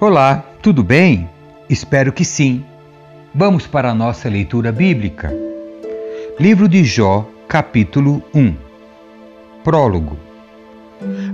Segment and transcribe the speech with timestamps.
[0.00, 1.28] Olá, tudo bem?
[1.68, 2.64] Espero que sim.
[3.34, 5.32] Vamos para a nossa leitura bíblica.
[6.38, 8.54] Livro de Jó, capítulo 1.
[9.64, 10.16] Prólogo.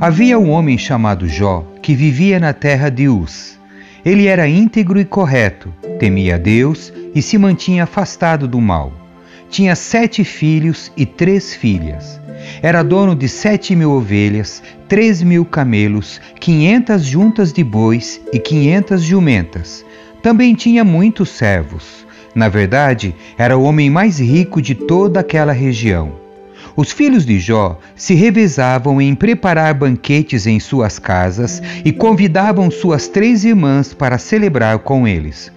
[0.00, 3.60] Havia um homem chamado Jó que vivia na terra de Uz.
[4.04, 8.92] Ele era íntegro e correto, temia Deus e se mantinha afastado do mal.
[9.48, 12.20] Tinha sete filhos e três filhas.
[12.60, 19.02] Era dono de sete mil ovelhas, três mil camelos, quinhentas juntas de bois e quinhentas
[19.02, 19.84] jumentas.
[20.22, 22.04] Também tinha muitos servos.
[22.34, 26.23] Na verdade, era o homem mais rico de toda aquela região.
[26.76, 33.06] Os filhos de Jó se revezavam em preparar banquetes em suas casas e convidavam suas
[33.06, 35.52] três irmãs para celebrar com eles.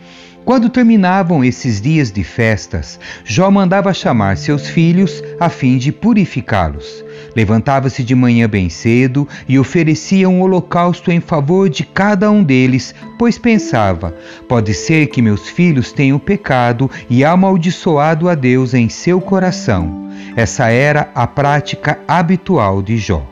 [0.46, 7.04] Quando terminavam esses dias de festas, Jó mandava chamar seus filhos a fim de purificá-los.
[7.36, 12.96] Levantava-se de manhã bem cedo e oferecia um holocausto em favor de cada um deles,
[13.20, 14.16] pois pensava:
[14.48, 20.07] pode ser que meus filhos tenham pecado e amaldiçoado a Deus em seu coração.
[20.38, 23.26] Essa era a prática habitual de Jó.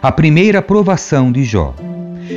[0.00, 1.74] A primeira provação de Jó.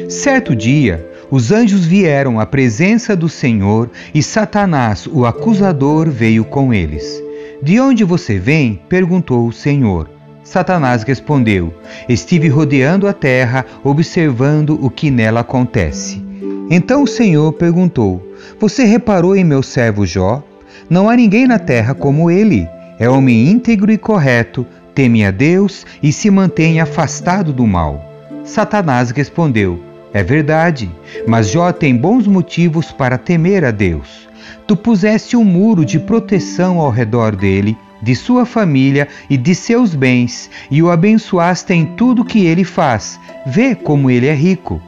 [0.10, 6.74] Certo dia, os anjos vieram à presença do Senhor e Satanás, o acusador, veio com
[6.74, 7.24] eles.
[7.62, 8.82] De onde você vem?
[8.90, 10.10] perguntou o Senhor.
[10.44, 11.74] Satanás respondeu:
[12.10, 16.22] Estive rodeando a terra, observando o que nela acontece.
[16.70, 18.22] Então o Senhor perguntou:
[18.60, 20.44] Você reparou em meu servo Jó?
[20.90, 22.68] Não há ninguém na terra como ele.
[23.00, 28.04] É homem íntegro e correto, teme a Deus e se mantém afastado do mal.
[28.44, 30.92] Satanás respondeu: é verdade,
[31.28, 34.30] mas Jó tem bons motivos para temer a Deus.
[34.68, 39.96] Tu puseste um muro de proteção ao redor dele, de sua família e de seus
[39.96, 43.20] bens, e o abençoaste em tudo que ele faz.
[43.44, 44.80] Vê como ele é rico.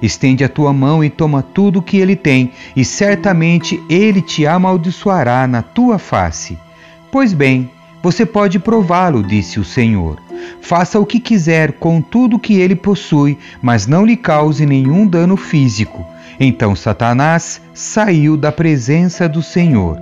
[0.00, 4.46] Estende a tua mão e toma tudo o que ele tem, e certamente ele te
[4.46, 6.58] amaldiçoará na tua face.
[7.12, 7.70] Pois bem,
[8.02, 10.18] você pode prová-lo, disse o Senhor.
[10.62, 15.36] Faça o que quiser com tudo que ele possui, mas não lhe cause nenhum dano
[15.36, 16.06] físico.
[16.40, 19.98] Então Satanás saiu da presença do Senhor.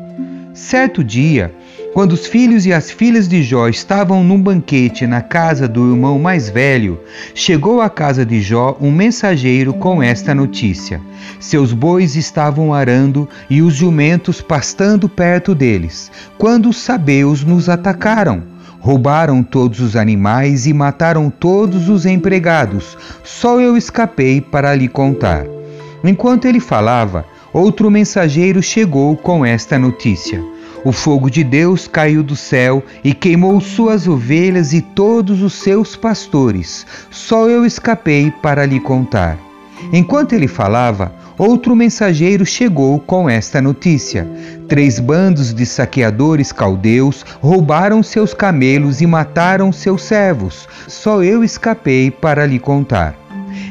[0.55, 1.53] Certo dia,
[1.93, 6.19] quando os filhos e as filhas de Jó estavam num banquete na casa do irmão
[6.19, 7.01] mais velho,
[7.35, 11.01] chegou à casa de Jó um mensageiro com esta notícia:
[11.41, 18.43] Seus bois estavam arando e os jumentos pastando perto deles, quando os sabeus nos atacaram.
[18.79, 22.97] Roubaram todos os animais e mataram todos os empregados.
[23.23, 25.45] Só eu escapei para lhe contar.
[26.03, 30.43] Enquanto ele falava, outro mensageiro chegou com esta notícia.
[30.83, 35.95] O fogo de Deus caiu do céu e queimou suas ovelhas e todos os seus
[35.95, 36.87] pastores.
[37.11, 39.39] Só eu escapei para lhe contar.
[39.93, 44.27] Enquanto ele falava, outro mensageiro chegou com esta notícia:
[44.69, 50.67] Três bandos de saqueadores caldeus roubaram seus camelos e mataram seus servos.
[50.89, 53.15] Só eu escapei para lhe contar.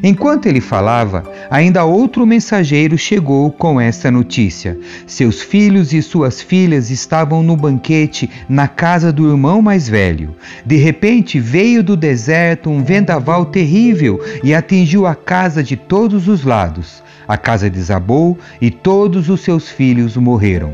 [0.03, 6.89] Enquanto ele falava, ainda outro mensageiro chegou com esta notícia: Seus filhos e suas filhas
[6.89, 10.35] estavam no banquete na casa do irmão mais velho.
[10.65, 16.43] De repente veio do deserto um vendaval terrível e atingiu a casa de todos os
[16.43, 17.03] lados.
[17.27, 20.73] A casa desabou e todos os seus filhos morreram.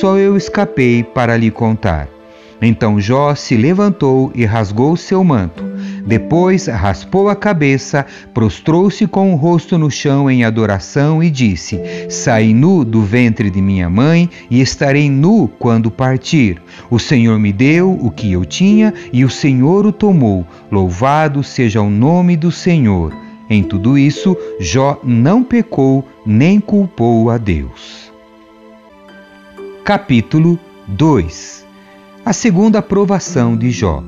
[0.00, 2.08] Só eu escapei para lhe contar.
[2.62, 5.65] Então Jó se levantou e rasgou seu manto.
[6.06, 12.54] Depois raspou a cabeça, prostrou-se com o rosto no chão em adoração e disse: Saí
[12.54, 16.62] nu do ventre de minha mãe e estarei nu quando partir.
[16.88, 20.46] O Senhor me deu o que eu tinha e o Senhor o tomou.
[20.70, 23.12] Louvado seja o nome do Senhor.
[23.50, 28.12] Em tudo isso, Jó não pecou nem culpou a Deus.
[29.84, 31.66] Capítulo 2
[32.24, 34.04] A segunda aprovação de Jó.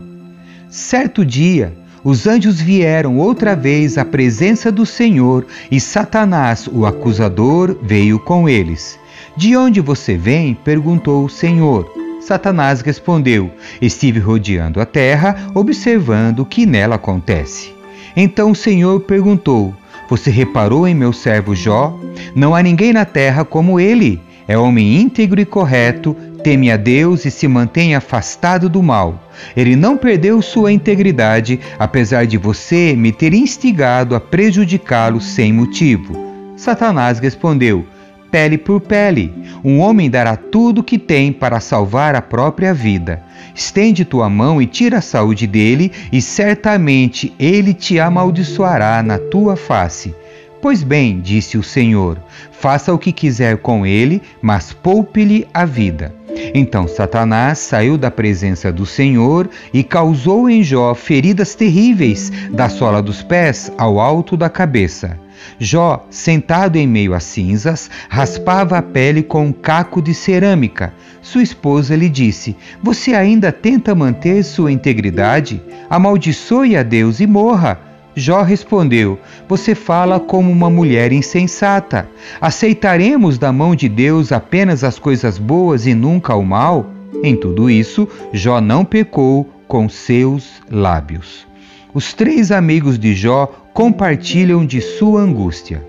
[0.69, 1.73] Certo dia,
[2.05, 8.49] os anjos vieram outra vez à presença do Senhor e Satanás, o acusador, veio com
[8.49, 8.99] eles.
[9.37, 10.55] De onde você vem?
[10.55, 11.91] perguntou o Senhor.
[12.21, 13.51] Satanás respondeu:
[13.81, 17.73] Estive rodeando a terra, observando o que nela acontece.
[18.17, 19.75] Então o Senhor perguntou:
[20.09, 21.99] Você reparou em meu servo Jó?
[22.35, 24.21] Não há ninguém na terra como ele.
[24.47, 26.17] É homem íntegro e correto,
[26.49, 29.23] teme a Deus e se mantém afastado do mal.
[29.55, 36.17] Ele não perdeu sua integridade, apesar de você me ter instigado a prejudicá-lo sem motivo.
[36.57, 37.85] Satanás respondeu:
[38.31, 39.31] pele por pele.
[39.63, 43.23] Um homem dará tudo o que tem para salvar a própria vida.
[43.55, 49.55] Estende tua mão e tira a saúde dele, e certamente ele te amaldiçoará na tua
[49.55, 50.15] face.
[50.61, 52.19] Pois bem, disse o Senhor,
[52.51, 56.13] faça o que quiser com ele, mas poupe-lhe a vida.
[56.55, 63.01] Então Satanás saiu da presença do Senhor e causou em Jó feridas terríveis, da sola
[63.01, 65.19] dos pés ao alto da cabeça.
[65.59, 70.93] Jó, sentado em meio às cinzas, raspava a pele com um caco de cerâmica.
[71.23, 75.63] Sua esposa lhe disse: Você ainda tenta manter sua integridade?
[75.89, 77.88] Amaldiçoe a Deus e morra.
[78.19, 79.19] Jó respondeu:
[79.49, 82.09] Você fala como uma mulher insensata.
[82.41, 86.91] Aceitaremos da mão de Deus apenas as coisas boas e nunca o mal?
[87.23, 91.47] Em tudo isso, Jó não pecou com seus lábios.
[91.95, 95.83] Os três amigos de Jó compartilham de sua angústia.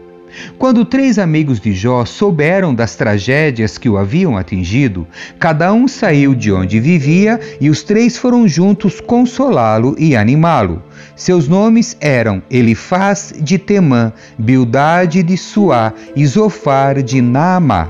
[0.57, 5.07] Quando três amigos de Jó souberam das tragédias que o haviam atingido,
[5.39, 10.83] cada um saiu de onde vivia e os três foram juntos consolá-lo e animá-lo.
[11.15, 17.89] Seus nomes eram Elifaz de Temã, Bildade de Suá e Zofar de Naamá.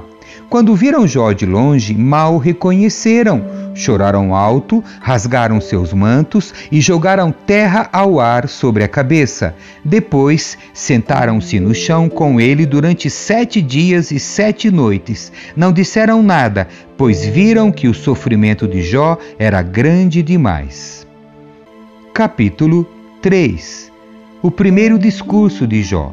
[0.50, 3.59] Quando viram Jó de longe, mal reconheceram.
[3.80, 9.56] Choraram alto, rasgaram seus mantos e jogaram terra ao ar sobre a cabeça.
[9.86, 15.32] Depois sentaram-se no chão com ele durante sete dias e sete noites.
[15.56, 16.68] Não disseram nada,
[16.98, 21.08] pois viram que o sofrimento de Jó era grande demais.
[22.14, 22.86] Capítulo
[23.22, 23.90] 3
[24.42, 26.12] O primeiro discurso de Jó.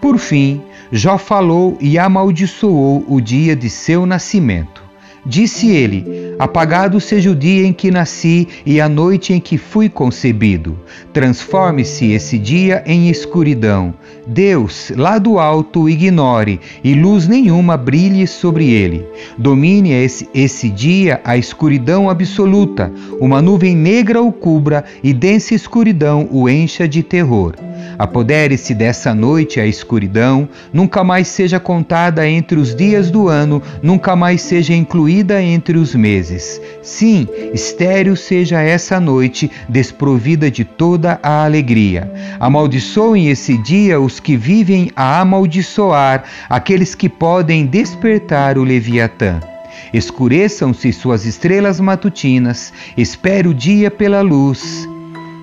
[0.00, 4.88] Por fim, Jó falou e amaldiçoou o dia de seu nascimento.
[5.26, 9.88] Disse ele: Apagado seja o dia em que nasci e a noite em que fui
[9.88, 10.78] concebido.
[11.12, 13.92] Transforme-se esse dia em escuridão.
[14.24, 19.04] Deus, lá do alto, ignore e luz nenhuma brilhe sobre ele.
[19.36, 22.92] Domine esse, esse dia a escuridão absoluta.
[23.18, 27.54] Uma nuvem negra o cubra e densa escuridão o encha de terror.
[27.98, 34.14] Apodere-se dessa noite a escuridão, nunca mais seja contada entre os dias do ano, nunca
[34.14, 36.27] mais seja incluída entre os meses.
[36.82, 42.10] Sim, estéril seja essa noite, desprovida de toda a alegria.
[42.40, 49.40] Amaldiçoem esse dia os que vivem a amaldiçoar, aqueles que podem despertar o Leviatã.
[49.92, 54.88] Escureçam-se suas estrelas matutinas, espere o dia pela luz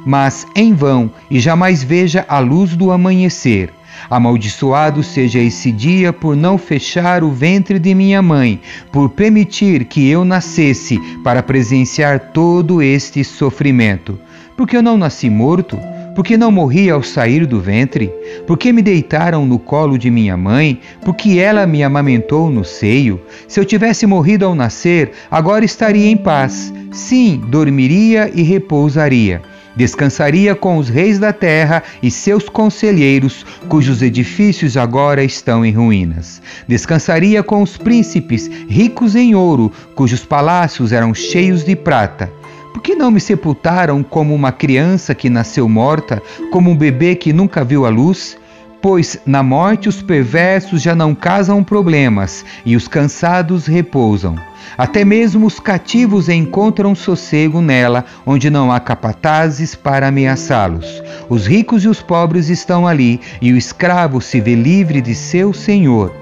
[0.06, 3.74] mas em vão, e jamais veja a luz do amanhecer.
[4.10, 8.60] Amaldiçoado seja esse dia por não fechar o ventre de minha mãe,
[8.92, 14.20] por permitir que eu nascesse para presenciar todo este sofrimento.
[14.56, 15.78] Porque eu não nasci morto?
[16.16, 18.10] Porque não morri ao sair do ventre?
[18.48, 20.80] Porque me deitaram no colo de minha mãe?
[21.04, 23.20] Porque ela me amamentou no seio?
[23.50, 26.74] Se eu tivesse morrido ao nascer, agora estaria em paz.
[26.90, 29.42] Sim, dormiria e repousaria
[29.76, 36.42] Descansaria com os reis da terra e seus conselheiros, cujos edifícios agora estão em ruínas.
[36.68, 42.32] Descansaria com os príncipes, ricos em ouro, cujos palácios eram cheios de prata.
[42.72, 46.22] Por que não me sepultaram como uma criança que nasceu morta,
[46.52, 48.38] como um bebê que nunca viu a luz?
[48.82, 54.36] Pois na morte os perversos já não casam problemas e os cansados repousam.
[54.78, 61.04] Até mesmo os cativos encontram sossego nela, onde não há capatazes para ameaçá-los.
[61.30, 65.54] Os ricos e os pobres estão ali, e o escravo se vê livre de seu
[65.54, 66.14] senhor.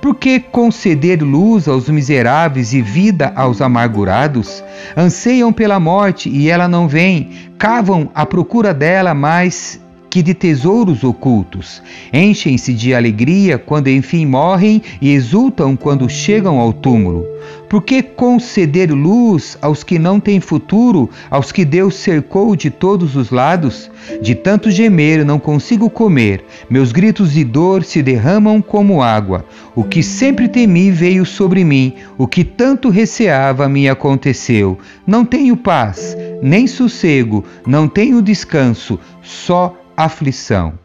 [0.00, 4.62] Por que conceder luz aos miseráveis e vida aos amargurados?
[4.96, 9.80] Anseiam pela morte e ela não vem, cavam à procura dela, mas
[10.12, 11.82] que de tesouros ocultos.
[12.12, 17.24] Enchem-se de alegria quando enfim morrem e exultam quando chegam ao túmulo.
[17.66, 23.16] Por que conceder luz aos que não têm futuro, aos que Deus cercou de todos
[23.16, 23.90] os lados?
[24.20, 29.46] De tanto gemer não consigo comer, meus gritos de dor se derramam como água.
[29.74, 34.78] O que sempre temi veio sobre mim, o que tanto receava me aconteceu.
[35.06, 40.78] Não tenho paz, nem sossego, não tenho descanso, só aflição.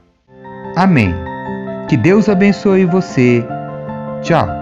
[0.76, 1.14] Amém.
[1.88, 3.46] Que Deus abençoe você.
[4.22, 4.57] Tchau.